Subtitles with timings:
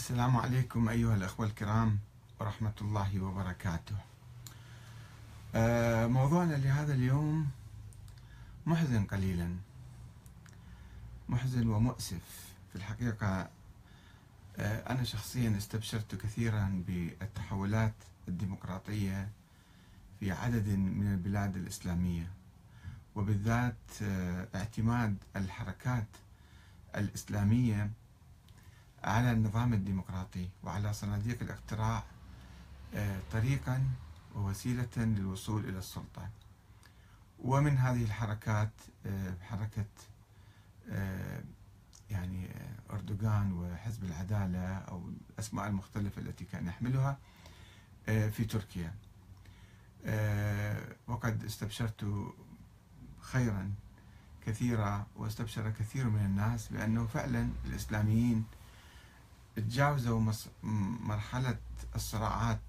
[0.00, 1.98] السلام عليكم أيها الأخوة الكرام
[2.40, 3.96] ورحمة الله وبركاته.
[5.54, 7.50] آه، موضوعنا لهذا اليوم
[8.66, 9.56] محزن قليلا.
[11.28, 12.54] محزن ومؤسف.
[12.72, 13.48] في الحقيقة
[14.56, 17.94] آه، أنا شخصيا استبشرت كثيرا بالتحولات
[18.28, 19.28] الديمقراطية
[20.20, 22.30] في عدد من البلاد الإسلامية
[23.14, 26.08] وبالذات آه، اعتماد الحركات
[26.96, 27.90] الإسلامية
[29.04, 32.04] على النظام الديمقراطي وعلى صناديق الاقتراع
[32.94, 33.84] آه، طريقا
[34.34, 36.28] ووسيلة للوصول إلى السلطة.
[37.38, 38.72] ومن هذه الحركات
[39.06, 39.84] آه، حركة
[40.90, 41.42] آه،
[42.10, 42.48] يعني
[42.90, 47.18] أردوغان وحزب العدالة أو الأسماء المختلفة التي كان يحملها
[48.06, 48.94] في تركيا.
[51.06, 52.04] وقد استبشرت
[53.20, 53.72] خيرا
[54.46, 58.44] كثيرا واستبشر كثير من الناس بأنه فعلا الإسلاميين
[59.60, 60.32] تجاوزوا
[61.02, 61.58] مرحلة
[61.94, 62.60] الصراعات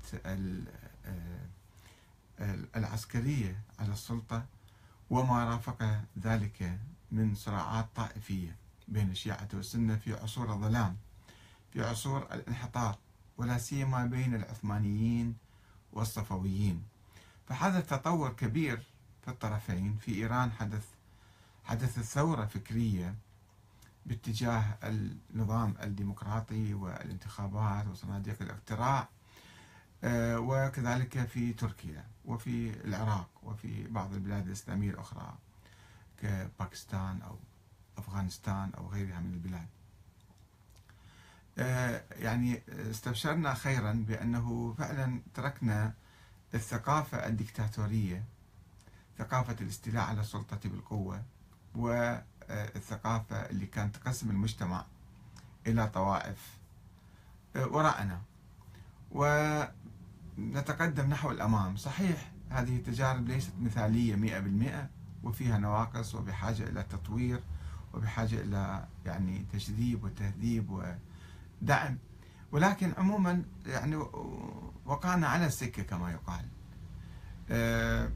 [2.75, 4.45] العسكرية على السلطة
[5.09, 6.79] وما رافق ذلك
[7.11, 8.55] من صراعات طائفية
[8.87, 10.97] بين الشيعة والسنة في عصور الظلام
[11.73, 12.99] في عصور الانحطاط
[13.37, 15.35] ولا سيما بين العثمانيين
[15.93, 16.83] والصفويين.
[17.47, 18.83] فحدث تطور كبير
[19.25, 19.97] في الطرفين.
[19.97, 20.85] في إيران حدث
[21.63, 23.15] حدثت ثورة فكرية
[24.05, 29.09] باتجاه النظام الديمقراطي والانتخابات وصناديق الاقتراع
[30.03, 35.33] آه، وكذلك في تركيا وفي العراق وفي بعض البلاد الإسلامية الأخرى
[36.21, 37.35] كباكستان أو
[37.97, 39.67] أفغانستان أو غيرها من البلاد.
[41.57, 45.93] آه، يعني استبشرنا خيرا بأنه فعلا تركنا
[46.53, 48.23] الثقافة الدكتاتورية
[49.17, 51.23] ثقافة الاستيلاء على السلطة بالقوة
[51.75, 52.15] و
[52.49, 54.85] الثقافة اللي كانت تقسم المجتمع
[55.67, 56.57] إلى طوائف.
[57.55, 58.21] آه، وراءنا.
[60.37, 61.75] ونتقدم نحو الأمام.
[61.77, 64.89] صحيح هذه التجارب ليست مثالية مئة بالمئة
[65.23, 67.39] وفيها نواقص وبحاجة إلى تطوير
[67.93, 70.69] وبحاجة إلى يعني تجذيب وتهذيب
[71.61, 71.97] ودعم.
[72.51, 73.95] ولكن عموما يعني
[74.85, 76.45] وقعنا على السكة كما يقال.
[77.51, 78.11] آه،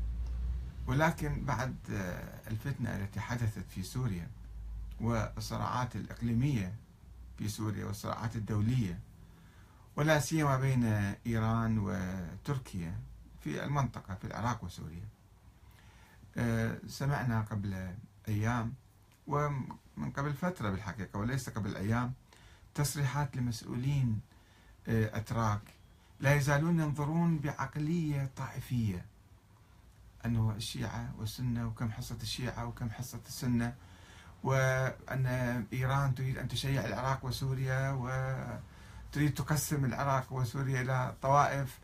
[0.87, 4.27] ولكن بعد آه، الفتنة التي حدثت في سوريا
[5.01, 6.75] والصراعات الإقليمية
[7.37, 8.99] في سوريا والصراعات الدولية
[9.95, 10.83] ولا سيما بين
[11.27, 12.99] إيران وتركيا
[13.43, 15.07] في المنطقة في العراق وسوريا.
[16.37, 17.95] آه، سمعنا قبل
[18.27, 18.73] أيام
[19.27, 22.13] ومن قبل فترة بالحقيقة وليس قبل أيام
[22.75, 24.19] تصريحات لمسؤولين
[24.87, 25.61] آه، أتراك
[26.19, 29.05] لا يزالون ينظرون بعقلية طائفية.
[30.25, 33.75] أنه الشيعة والسنة وكم حصة الشيعة وكم حصة السنة
[34.43, 35.25] وأن
[35.73, 41.79] إيران تريد أن تشيع العراق وسوريا وتريد تقسم العراق وسوريا إلى طوائف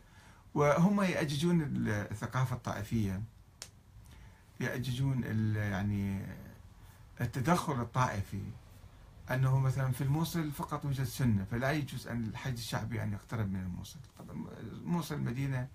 [0.54, 3.22] وهم يأججون الثقافة الطائفية.
[4.60, 5.22] يأججون
[5.56, 6.26] يعني
[7.20, 8.42] التدخل الطائفي.
[9.30, 13.60] أنه مثلا في الموصل فقط يوجد سنة فلا يجوز أن الحج الشعبي أن يقترب من
[13.60, 13.98] الموصل.
[14.60, 15.68] الموصل مدينة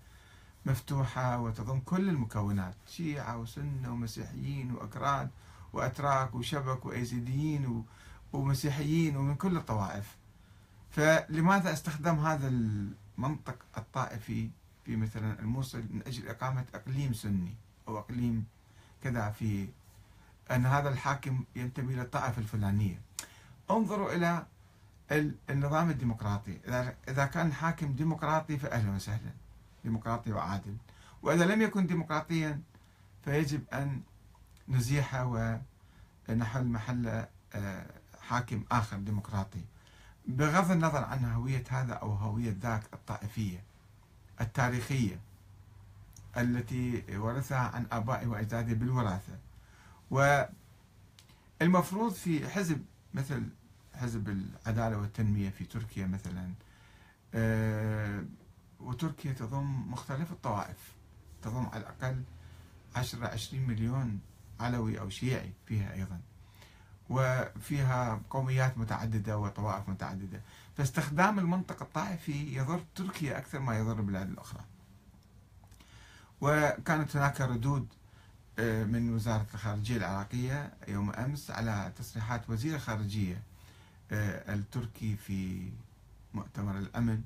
[0.66, 5.30] مفتوحة وتضم كل المكونات شيعة وسنة ومسيحيين وأكراد
[5.72, 7.84] وأتراك وشبك وأيزيديين
[8.32, 10.16] ومسيحيين ومن كل الطوائف.
[10.90, 14.50] فلماذا أستخدم هذا المنطق الطائفي
[14.84, 17.54] في مثلا الموصل من أجل إقامة إقليم سني
[17.88, 18.44] أو إقليم
[19.02, 19.68] كذا في
[20.50, 23.00] أن هذا الحاكم ينتمي للطائفة الفلانية؟
[23.70, 24.46] انظروا إلى
[25.50, 26.58] النظام الديمقراطي.
[27.08, 29.32] إذا كان حاكم ديمقراطي فأهلا وسهلا.
[29.84, 30.76] ديمقراطي وعادل.
[31.22, 32.60] وإذا لم يكن ديمقراطيا
[33.24, 34.00] فيجب أن
[34.68, 35.24] نزيحه
[36.28, 37.24] ونحل محل
[37.54, 37.86] آه،
[38.20, 39.64] حاكم آخر ديمقراطي.
[40.26, 43.62] بغض النظر عن هوية هذا أو هوية ذاك الطائفية
[44.40, 45.20] التاريخية
[46.36, 49.38] التي ورثها عن آبائه وأجداده بالوراثة.
[51.60, 52.84] والمفروض في حزب
[53.14, 53.42] مثل
[53.94, 56.50] حزب العدالة والتنمية في تركيا مثلا
[57.34, 58.24] آه،
[58.80, 60.92] وتركيا تضم مختلف الطوائف.
[61.42, 62.22] تضم على الأقل
[62.96, 64.20] 10 20 مليون
[64.60, 66.20] علوي أو شيعي فيها أيضا.
[67.10, 70.40] وفيها قوميات متعددة وطوائف متعددة.
[70.76, 74.64] فاستخدام المنطق الطائفي يضر تركيا أكثر ما يضر البلاد الأخرى.
[76.40, 77.88] وكانت هناك ردود
[78.58, 83.42] آه، من وزارة الخارجية العراقية يوم أمس على تصريحات وزير الخارجية
[84.12, 85.70] آه، التركي في
[86.34, 87.22] مؤتمر الأمن.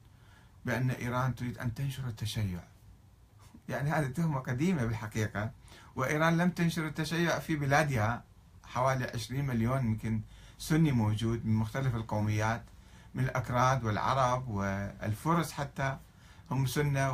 [0.64, 2.60] بأن إيران تريد أن تنشر التشيع.
[3.68, 5.50] يعني هذه تهمة قديمة بالحقيقة.
[5.96, 8.24] وإيران لم تنشر التشيع في بلادها.
[8.64, 10.20] حوالي 20 مليون يمكن
[10.58, 12.64] سني موجود من مختلف القوميات
[13.14, 15.98] من الأكراد والعرب والفرس حتى.
[16.50, 17.12] هم سنة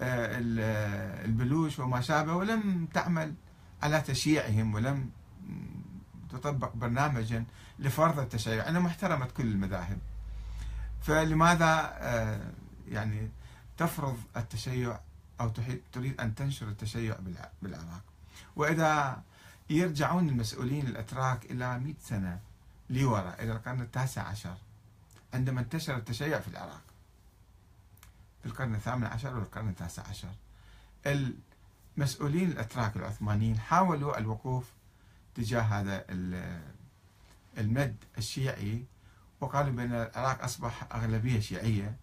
[0.00, 2.34] والبلوش وما شابه.
[2.34, 3.34] ولم تعمل
[3.82, 5.10] على تشييعهم ولم
[6.30, 7.44] تطبق برنامجا
[7.78, 8.68] لفرض التشيع.
[8.68, 9.98] أنها محترمة كل المذاهب.
[11.02, 12.52] فلماذا آه،
[12.88, 13.28] يعني
[13.78, 15.00] تفرض التشيع
[15.40, 15.48] أو
[15.92, 17.16] تريد أن تنشر التشيع
[17.62, 18.02] بالعراق؟
[18.56, 19.22] وإذا
[19.70, 22.40] يرجعون المسؤولين الأتراك إلى 100 سنة
[22.90, 24.56] لوراء إلى القرن التاسع عشر
[25.34, 26.82] عندما انتشر التشيع في العراق
[28.42, 30.28] في القرن الثامن عشر والقرن التاسع عشر
[31.96, 34.70] المسؤولين الأتراك العثمانيين حاولوا الوقوف
[35.34, 36.04] تجاه هذا
[37.58, 38.84] المد الشيعي
[39.40, 41.94] وقالوا بأن العراق أصبح أغلبية شيعية.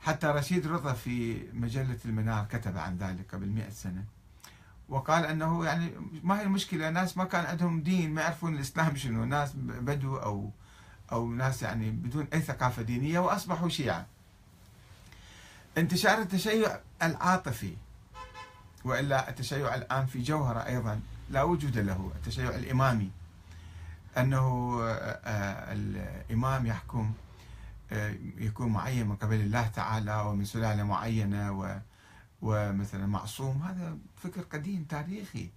[0.00, 4.04] حتى رشيد رضا في مجلة المنار كتب عن ذلك قبل مئة سنة.
[4.88, 5.90] وقال أنه يعني
[6.22, 9.24] ما هي المشكلة؟ ناس ما كان عندهم دين ما يعرفون الإسلام شنو.
[9.24, 10.50] ناس بدو أو
[11.12, 14.06] أو ناس يعني بدون أي ثقافة دينية وأصبحوا شيعة.
[15.78, 17.74] انتشار التشيع العاطفي
[18.84, 21.00] وإلا التشيع الآن في جوهرة أيضا
[21.30, 22.12] لا وجود له.
[22.16, 23.10] التشيع الإمامي.
[24.18, 27.12] أنه آه، آه، الإمام يحكم
[27.92, 31.80] آه، يكون معين من قبل الله تعالى ومن سلالة معينة
[32.42, 33.62] ومثلا معصوم.
[33.62, 35.50] هذا فكر قديم تاريخي.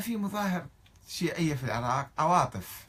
[0.00, 0.66] في مظاهر
[1.08, 2.86] شيعية في العراق عواطف.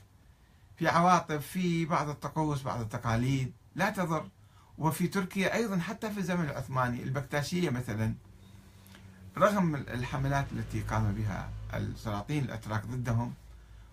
[0.78, 3.54] في عواطف في بعض الطقوس بعض التقاليد.
[3.76, 4.30] لا تضر.
[4.78, 8.14] وفي تركيا أيضا حتى في الزمن العثماني البكتاشية مثلا.
[9.38, 13.34] رغم الحملات التي قام بها السلاطين الأتراك ضدهم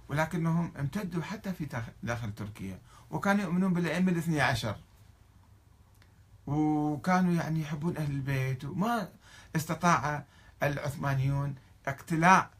[0.08, 2.78] ولكنهم امتدوا حتى في داخل تركيا
[3.10, 4.76] وكانوا يؤمنون بالأئمة الاثني عشر.
[6.46, 9.08] وكانوا يعني يحبون أهل البيت وما
[9.56, 10.24] استطاع
[10.62, 11.54] العثمانيون
[11.86, 12.50] اقتلاع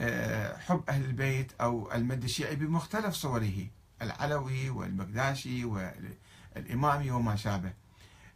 [0.00, 3.66] آه، حب أهل البيت أو المد الشيعي بمختلف صوره
[4.02, 7.72] العلوي والمقداشي والإمامي وما شابه.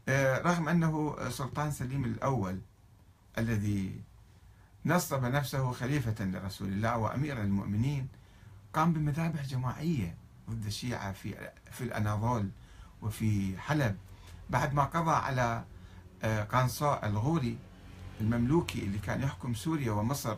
[0.09, 2.61] آه، رغم أنه سلطان سليم الأول
[3.39, 4.01] الذي
[4.87, 8.09] نصب نفسه خليفة لرسول الله وأمير المؤمنين
[8.77, 10.15] قام بمذابح جماعية
[10.51, 12.51] ضد الشيعة في في الأناضول
[13.03, 13.97] وفي حلب.
[14.51, 15.65] بعد ما قضى على
[16.23, 17.59] آه، قنصاء الغوري
[18.21, 20.37] المملوكي اللي كان يحكم سوريا ومصر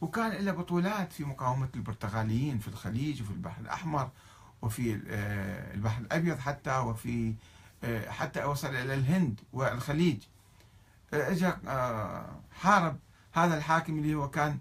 [0.00, 4.10] وكان له بطولات في مقاومة البرتغاليين في الخليج وفي البحر الأحمر
[4.62, 7.34] وفي آه، البحر الأبيض حتى وفي
[7.84, 10.22] آه، حتى وصل إلى الهند والخليج.
[11.12, 11.52] اجى
[12.52, 12.98] حارب
[13.32, 14.58] هذا الحاكم اللي هو كان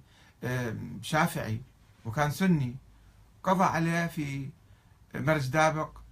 [1.02, 1.62] شافعي.
[2.06, 2.76] وكان سني.
[3.44, 4.50] قضى عليه في
[5.16, 6.04] مرج دابق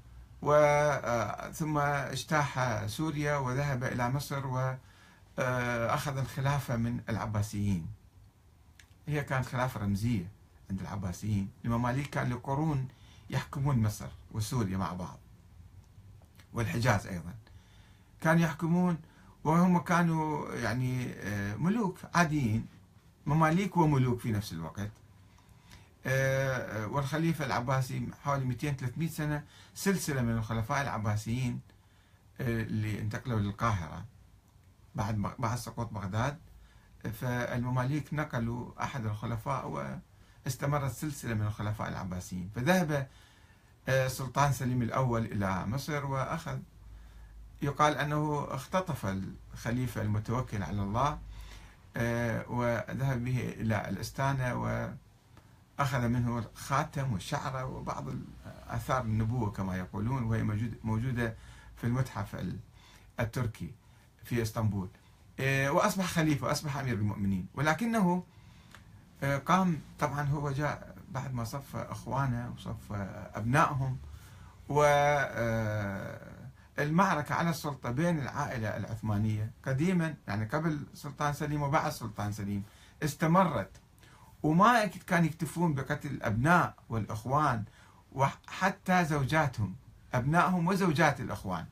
[0.44, 1.52] آه،
[2.12, 7.88] اجتاح سوريا وذهب إلى مصر وأخذ آه، الخلافة من العباسيين.
[9.08, 10.28] هي كانت خلافة رمزية
[10.70, 11.50] عند العباسيين.
[11.66, 12.88] المماليك كان لقرون
[13.30, 15.20] يحكمون مصر وسوريا مع بعض.
[16.54, 17.34] والحجاز أيضا.
[18.22, 18.98] كانوا يحكمون
[19.44, 22.68] وهم كانوا يعني آه، ملوك عاديين.
[23.26, 24.92] مماليك وملوك في نفس الوقت.
[26.06, 29.44] والخليفة العباسي حوالي 200 300 سنة
[29.76, 31.62] سلسلة من الخلفاء العباسيين
[32.42, 34.06] آه، اللي انتقلوا للقاهرة
[34.96, 36.38] بعد بعد سقوط بغداد.
[37.22, 39.68] فالمماليك نقلوا أحد الخلفاء
[40.46, 42.50] واستمرت سلسلة من الخلفاء العباسيين.
[42.56, 43.08] فذهب
[43.90, 46.60] آه، سلطان سليم الأول إلى مصر وأخذ
[47.62, 49.06] يقال أنه اختطف
[49.54, 51.20] الخليفة المتوكل على الله
[52.50, 54.90] وذهب به إلى الأستانة و
[55.80, 58.06] أخذ منه الخاتم والشعرة وبعض
[58.68, 60.44] آثار النبوة كما يقولون وهي
[60.84, 61.36] موجودة
[61.76, 62.46] في المتحف
[63.20, 63.72] التركي
[64.24, 64.90] في إسطنبول.
[65.40, 67.48] إيه، وأصبح خليفة وأصبح أمير المؤمنين.
[67.54, 68.24] ولكنه
[69.24, 72.92] إيه، قام طبعا هو جاء بعد ما صف أخوانه وصف
[73.36, 73.98] أبنائهم
[74.70, 75.34] والمعركة
[77.34, 79.52] إيه، على السلطة بين العائلة العثمانية.
[79.66, 82.64] قديما يعني قبل سلطان سليم وبعد سلطان سليم
[83.04, 83.81] استمرت
[84.44, 87.64] وما كانوا يكتفون بقتل الأبناء والإخوان
[88.12, 89.76] وحتى زوجاتهم.
[90.14, 91.66] أبنائهم وزوجات الإخوان.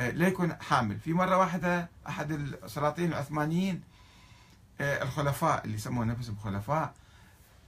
[0.00, 0.98] آه، ليكون حامل.
[0.98, 3.82] في مرة واحدة أحد السلاطين العثمانيين
[4.80, 6.94] آه، الخلفاء اللي يسمون نفسهم خلفاء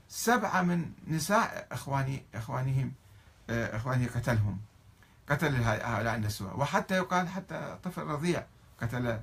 [0.09, 2.91] سبعة من نساء إخواني إخوانهم
[3.49, 4.59] آه، إخوانه قتلهم.
[5.29, 6.59] قتل هؤلاء النسوة.
[6.59, 8.45] وحتى يقال حتى طفل رضيع
[8.81, 9.19] قتل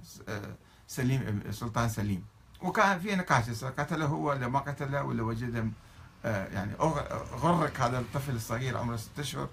[0.87, 2.25] سليم سلطان سليم.
[2.63, 5.73] وكان في نقاش قتله هو ولا ما قتله ولا وجد
[6.25, 6.75] آه، يعني
[7.35, 9.49] غرق هذا الطفل الصغير عمره ستة أشهر.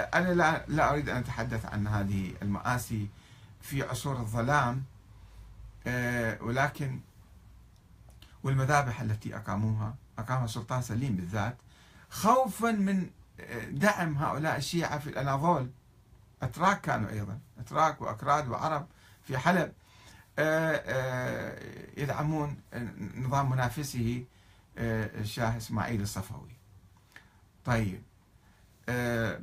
[0.00, 3.08] أنا لا لا أريد أن أتحدث عن هذه المآسي
[3.60, 4.84] في عصور الظلام
[5.86, 7.00] آه، ولكن
[8.42, 11.56] والمذابح التي أقاموها أقامها السلطان سليم بالذات
[12.10, 13.10] خوفا من
[13.70, 15.70] دعم هؤلاء الشيعة في الأناضول.
[16.42, 18.86] أتراك كانوا أيضا أتراك وأكراد وعرب
[19.24, 19.72] في حلب.
[21.96, 22.56] يدعمون
[23.16, 24.24] نظام منافسه
[24.78, 26.56] الشاه إسماعيل الصفوي.
[27.64, 28.02] طيب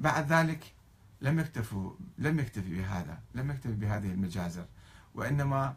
[0.01, 0.73] بعد ذلك
[1.21, 4.65] لم يكتفوا لم يكتفي بهذا لم يكتفي بهذه المجازر
[5.15, 5.75] وإنما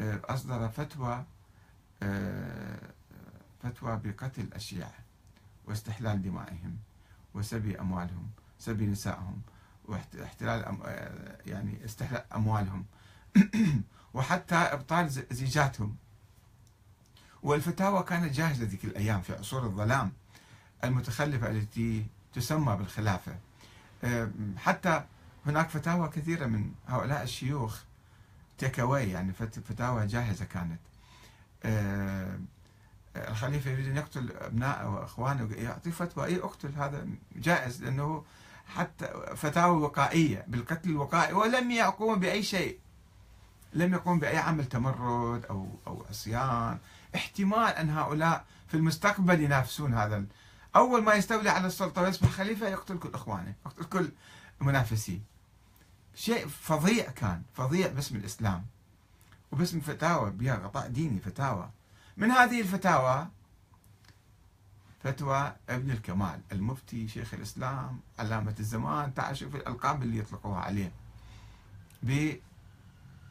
[0.00, 1.24] أصدر فتوى
[3.62, 4.94] فتوى بقتل الشيعة
[5.64, 6.78] واستحلال دمائهم
[7.34, 9.42] وسبي أموالهم سبي نسائهم
[9.84, 10.78] واحتلال
[11.46, 12.84] يعني استحلال أموالهم.
[14.14, 15.96] وحتى إبطال زيجاتهم.
[17.42, 20.12] والفتاوى كانت جاهزة ذيك الأيام في عصور الظلام
[20.84, 23.36] المتخلفة التي تسمى بالخلافة.
[24.56, 25.04] حتى
[25.46, 27.80] هناك فتاوى كثيرة من هؤلاء الشيوخ
[28.58, 29.32] تيكاوي يعني
[29.68, 30.80] فتاوى جاهزة كانت.
[33.16, 36.24] الخليفة يريد أن يقتل أبنائه وأخوانه يعطي فتوى.
[36.24, 38.24] أي أقتل هذا جائز لأنه
[38.66, 42.78] حتى فتاوى وقائية بالقتل الوقائي ولم يقوم بأي شيء.
[43.72, 46.78] لم يقوم بأي عمل تمرد أو أو عصيان.
[47.14, 50.24] احتمال أن هؤلاء في المستقبل ينافسون هذا
[50.76, 54.12] أول ما يستولي على السلطة ويصبح خليفة يقتل كل إخوانه يقتل كل
[54.60, 55.18] منافسيه
[56.14, 58.66] شيء فظيع كان فظيع باسم الإسلام
[59.52, 61.70] وباسم فتاوى بها غطاء ديني فتاوى.
[62.16, 63.28] من هذه الفتاوى؟
[65.04, 70.92] فتوى ابن الكمال المفتي شيخ الإسلام علامة الزمان تعال شوف الألقاب اللي يطلقوها عليه.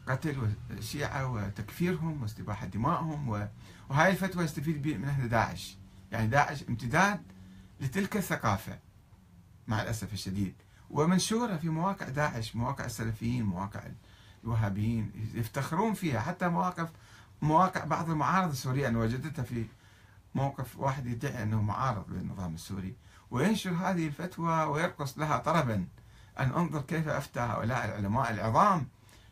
[0.07, 3.29] بقتل الشيعة وتكفيرهم واستباحة دمائهم
[3.89, 5.77] وهاي الفتوى يستفيد منها داعش.
[6.11, 7.21] يعني داعش امتداد
[7.81, 8.79] لتلك الثقافة
[9.67, 10.55] مع الأسف الشديد.
[10.89, 13.81] ومنشورة في مواقع داعش مواقع السلفيين مواقع
[14.43, 16.19] الوهابيين يفتخرون فيها.
[16.19, 16.89] حتى مواقف
[17.41, 19.65] مواقع بعض المعارضة السورية أنا وجدتها في
[20.35, 22.95] موقف واحد يدعي أنه معارض للنظام السوري.
[23.31, 25.87] وينشر هذه الفتوى ويرقص لها طربا
[26.39, 28.87] أن انظر كيف أفتى هؤلاء العلماء العظام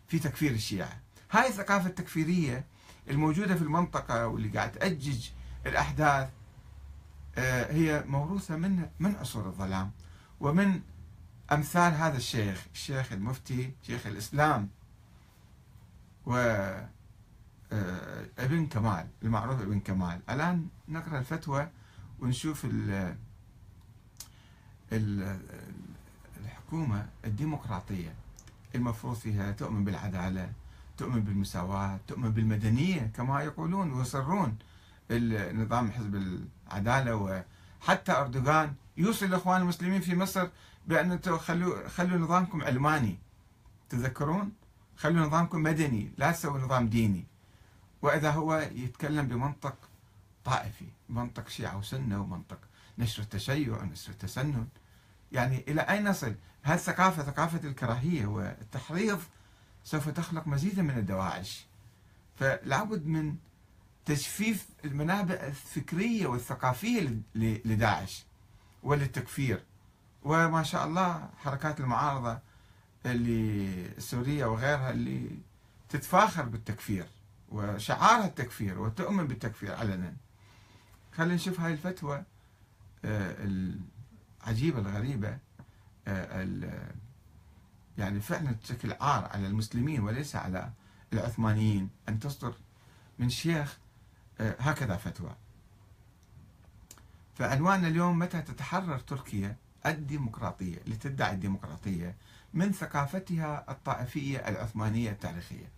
[0.09, 0.99] في تكفير الشيعة.
[1.31, 2.65] هاي الثقافة التكفيرية
[3.09, 5.29] الموجودة في المنطقة واللي قاعد تأجج
[5.65, 6.29] الأحداث
[7.37, 9.91] آه، هي موروثة من من عصور الظلام
[10.39, 10.81] ومن
[11.51, 14.69] أمثال هذا الشيخ الشيخ المفتي شيخ الإسلام
[16.25, 16.35] و
[17.71, 20.21] آه، ابن كمال المعروف ابن كمال.
[20.29, 21.69] الآن نقرأ الفتوى
[22.19, 23.15] ونشوف ال
[26.41, 28.13] الحكومة الديمقراطية.
[28.75, 30.51] المفروض فيها تؤمن بالعدالة
[30.97, 34.57] تؤمن بالمساواة تؤمن بالمدنية كما يقولون ويصرون
[35.11, 37.43] النظام حزب العدالة.
[37.81, 40.47] وحتى أردوغان يوصي الإخوان المسلمين في مصر
[40.87, 43.17] بأن خلوا خلوا نظامكم علماني.
[43.89, 44.51] تذكرون؟
[44.97, 47.25] خلوا نظامكم مدني لا تسووا نظام ديني.
[48.01, 49.75] وإذا هو يتكلم بمنطق
[50.45, 52.59] طائفي منطق شيعة وسنة ومنطق
[52.97, 54.67] نشر التشيع ونشر التسنن.
[55.31, 59.19] يعني إلى أين نصل؟ هذه الثقافة ثقافة الكراهية والتحريض
[59.83, 61.65] سوف تخلق مزيدا من الدواعش؟
[62.35, 63.35] فلابد من
[64.05, 68.25] تجفيف المنابع الفكرية والثقافية لداعش
[68.83, 69.63] وللتكفير.
[70.23, 72.39] وما شاء الله حركات المعارضة
[73.05, 75.29] اللي السورية وغيرها اللي
[75.89, 77.07] تتفاخر بالتكفير
[77.49, 80.13] وشعارها التكفير وتؤمن بالتكفير علنا.
[81.13, 82.23] خلينا نشوف هاي الفتوى
[84.43, 85.37] العجيبة الغريبة
[86.07, 86.93] آه،
[87.97, 90.69] يعني فعلا تشكل عار على المسلمين وليس على
[91.13, 91.89] العثمانيين.
[92.09, 92.53] أن تصدر
[93.19, 93.77] من شيخ
[94.39, 95.35] آه، هكذا فتوى.
[97.35, 99.55] فعنواننا اليوم متى تتحرر تركيا؟
[99.85, 102.15] الديمقراطية لتدعي الديمقراطية
[102.53, 105.69] من ثقافتها الطائفية العثمانية التاريخية.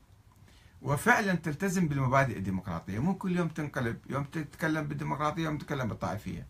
[0.82, 3.00] وفعلا تلتزم بالمبادئ الديمقراطية.
[3.00, 6.46] مو كل يوم تنقلب يوم تتكلم بالديمقراطية يوم تتكلم بالطائفية.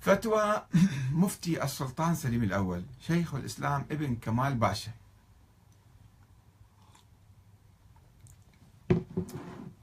[0.00, 0.66] فتوى
[1.12, 4.92] مفتي السلطان سليم الأول شيخ الإسلام ابن كمال باشا.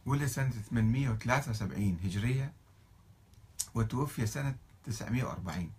[0.05, 2.53] ولد سنة 873 هجرية
[3.75, 4.55] وتوفي سنة
[4.85, 5.71] 940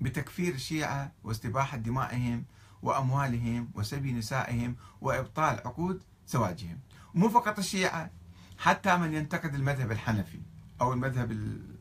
[0.00, 2.44] بتكفير الشيعة واستباحة دمائهم
[2.82, 6.78] وأموالهم وسبي نسائهم وإبطال عقود زواجهم.
[7.14, 8.10] مو فقط الشيعة
[8.58, 10.40] حتى من ينتقد المذهب الحنفي
[10.80, 11.30] أو المذهب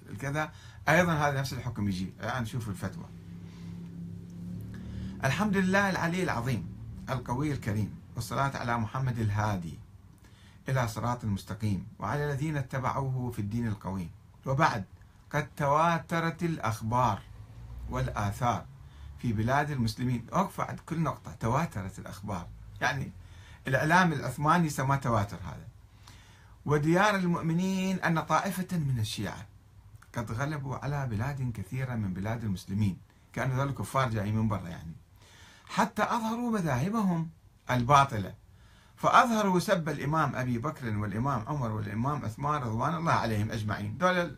[0.09, 0.51] الكذا
[0.89, 2.13] أيضا هذا نفس الحكم يجي.
[2.19, 3.05] الآن نشوف الفتوى.
[5.23, 6.75] الحمد لله العلي العظيم
[7.09, 9.79] القوي الكريم والصلاة على محمد الهادي
[10.69, 14.09] إلى صراط المستقيم وعلى الذين اتبعوه في الدين القويم.
[14.45, 14.85] وبعد
[15.31, 17.21] قد تواترت الأخبار
[17.89, 18.65] والآثار
[19.19, 20.25] في بلاد المسلمين.
[20.33, 21.31] أوقف عند كل نقطة.
[21.31, 22.47] تواترت الأخبار.
[22.81, 23.11] يعني
[23.67, 25.67] الإعلام العثماني سماه تواتر هذا.
[26.65, 29.45] وديار المؤمنين أن طائفة من الشيعة
[30.15, 32.97] قد غلبوا على بلاد كثيرة من بلاد المسلمين
[33.33, 34.95] كانوا ذلك كفار جايين من برا يعني.
[35.67, 37.29] حتى أظهروا مذاهبهم
[37.71, 38.33] الباطلة.
[38.95, 43.97] فأظهروا سب الإمام أبي بكر والإمام عمر والإمام عثمان رضوان الله عليهم أجمعين.
[43.97, 44.35] دول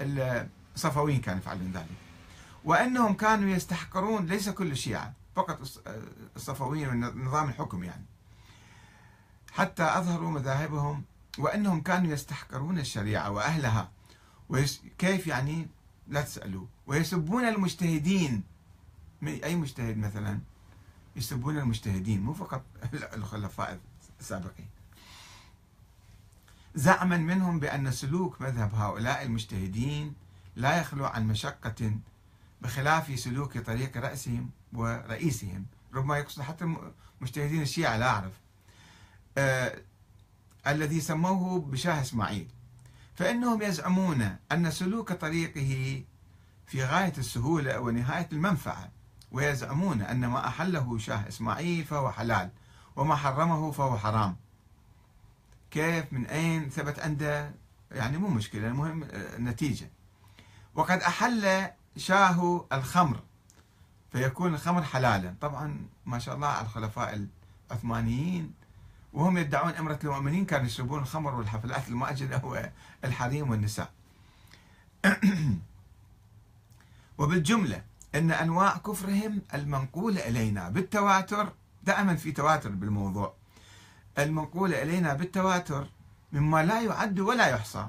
[0.00, 1.96] الصفويين كانوا يفعلون ذلك.
[2.64, 5.60] وأنهم كانوا يستحقرون ليس كل الشيعة فقط
[6.36, 8.04] الصفويين ونظام الحكم يعني.
[9.52, 11.04] حتى أظهروا مذاهبهم
[11.38, 13.90] وأنهم كانوا يستحقرون الشريعة وأهلها.
[14.98, 15.68] كيف يعني
[16.08, 18.42] لا تسألوا؟ ويسبون المجتهدين.
[19.22, 20.40] أي مجتهد مثلا؟
[21.16, 22.62] يسبون المجتهدين مو فقط
[23.16, 23.80] الخلفاء
[24.20, 24.68] السابقين.
[26.74, 30.14] زعما منهم بأن سلوك مذهب هؤلاء المجتهدين
[30.56, 31.96] لا يخلو عن مشقة
[32.62, 35.66] بخلاف سلوك طريق رأسهم ورئيسهم.
[35.94, 36.76] ربما يقصد حتى
[37.20, 38.32] مجتهدين الشيعة لا أعرف.
[39.38, 39.78] آه
[40.66, 42.48] الذي سموه بشاه إسماعيل.
[43.16, 46.02] فإنهم يزعمون أن سلوك طريقه
[46.66, 48.90] في غاية السهولة ونهاية المنفعة
[49.32, 52.50] ويزعمون أن ما أحله شاه إسماعيل فهو حلال
[52.96, 54.36] وما حرمه فهو حرام.
[55.70, 57.54] كيف؟ من أين ثبت عنده
[57.90, 59.90] يعني مو مشكلة المهم النتيجة
[60.74, 63.20] وقد أحل شاه الخمر
[64.12, 65.34] فيكون الخمر حلالا.
[65.40, 67.26] طبعا ما شاء الله على الخلفاء
[67.70, 68.52] العثمانيين
[69.16, 72.68] وهم يدعون أمرة المؤمنين كانوا يشربون الخمر والحفلات الماجدة
[73.02, 73.92] والحريم والنساء.
[77.18, 77.82] وبالجملة
[78.14, 83.34] أن أنواع كفرهم المنقولة إلينا بالتواتر دائما في تواتر بالموضوع.
[84.18, 85.88] المنقولة إلينا بالتواتر
[86.32, 87.88] مما لا يعد ولا يحصى.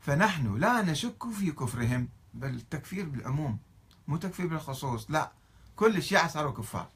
[0.00, 3.58] فنحن لا نشك في كفرهم بل تكفير بالعموم
[4.08, 5.32] مو تكفير بالخصوص لا.
[5.76, 6.88] كل الشيعة صاروا كفار.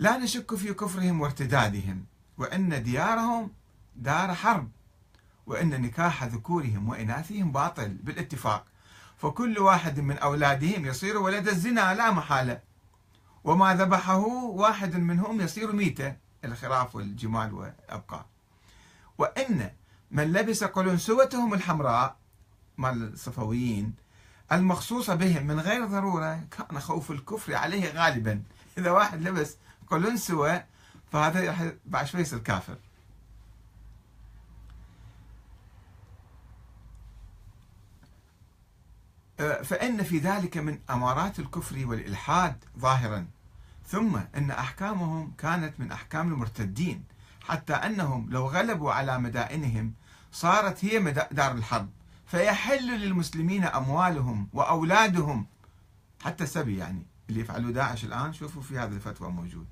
[0.00, 2.04] لا نشك في كفرهم وارتدادهم
[2.38, 3.50] وأن ديارهم
[3.96, 4.68] دار حرب
[5.46, 8.64] وأن نكاح ذكورهم وإناثهم باطل بالاتفاق.
[9.16, 12.60] فكل واحد من أولادهم يصير ولد الزنا لا محالة.
[13.44, 18.24] وما ذبحه واحد منهم يصير ميتة الخراف والجمال والأبقار
[19.18, 19.70] وإن
[20.10, 22.16] من لبس قلنسوتهم الحمراء
[22.78, 23.94] مال الصفويين
[24.52, 28.42] المخصوصة بهم من غير ضرورة كان خوف الكفر عليه غالبا.
[28.78, 29.56] إذا واحد لبس
[29.90, 30.64] قلنسوة
[31.12, 32.76] فهذا بعد شوي يصير كافر.
[39.40, 43.26] أه، فإن في ذلك من أمارات الكفر والإلحاد ظاهرا.
[43.86, 47.04] ثم أن أحكامهم كانت من أحكام المرتدين
[47.40, 49.94] حتى أنهم لو غلبوا على مدائنهم
[50.32, 51.90] صارت هي دار الحرب.
[52.26, 55.46] فيحل للمسلمين أموالهم وأولادهم
[56.22, 59.66] حتى السبي يعني اللي يفعلوا داعش الآن شوفوا في هذه الفتوى موجود.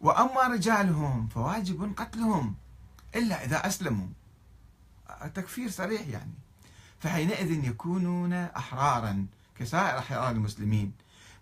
[0.00, 2.54] وأما رجالهم فواجب قتلهم
[3.14, 4.08] إلا إذا أسلموا.
[5.34, 6.32] تكفير صريح يعني.
[7.00, 9.26] فحينئذ يكونون أحرارا
[9.58, 10.92] كسائر أحرار المسلمين.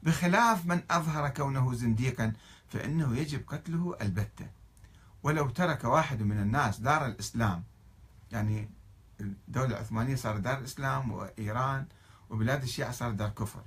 [0.03, 2.33] بخلاف من أظهر كونه زنديقا
[2.69, 4.47] فإنه يجب قتله البتة.
[5.23, 7.62] ولو ترك واحد من الناس دار الإسلام
[8.33, 8.71] يعني
[9.21, 11.87] الدولة العثمانية صار دار الإسلام وإيران
[12.31, 13.62] وبلاد الشيعة صار دار كفر.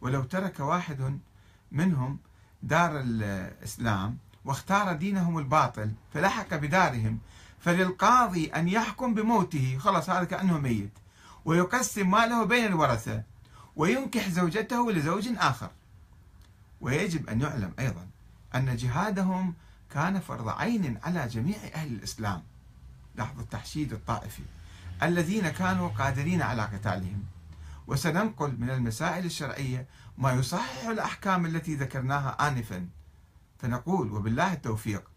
[0.00, 1.18] ولو ترك واحد
[1.72, 2.18] منهم
[2.64, 7.18] دار الإسلام واختار دينهم الباطل فلحق بدارهم
[7.60, 9.78] فللقاضي أن يحكم بموته.
[9.80, 10.90] خلاص هذا كأنه ميت.
[11.44, 13.22] ويقسم ماله بين الورثة
[13.76, 15.70] وينكح زوجته لزوج آخر.
[16.80, 18.06] ويجب أن يعلم أيضا
[18.54, 19.54] أن جهادهم
[19.90, 22.42] كان فرض عين على جميع أهل الإسلام.
[23.16, 24.42] لاحظوا التحشيد الطائفي.
[25.02, 27.24] الذين كانوا قادرين على قتالهم.
[27.86, 29.86] وسننقل من المسائل الشرعية
[30.18, 32.88] ما يصحح الأحكام التي ذكرناها آنفا.
[33.58, 35.13] فنقول وبالله التوفيق.